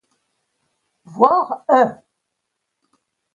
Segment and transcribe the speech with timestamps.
[1.05, 2.01] Voire un.